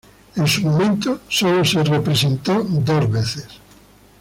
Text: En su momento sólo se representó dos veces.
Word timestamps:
En 0.35 0.47
su 0.47 0.61
momento 0.63 1.19
sólo 1.29 1.63
se 1.63 1.83
representó 1.83 2.63
dos 2.63 3.11
veces. 3.11 3.47